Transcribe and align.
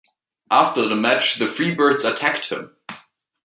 After 0.49 0.87
the 0.87 0.95
match, 0.95 1.35
the 1.35 1.45
Freebirds 1.45 2.11
attacked 2.11 2.49
him. 2.49 2.75